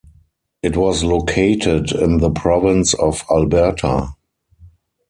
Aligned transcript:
It 0.63 0.75
was 0.77 1.03
located 1.03 1.91
in 1.91 2.17
the 2.17 2.31
province 2.31 2.95
of 2.95 3.23
Alberta. 3.29 4.15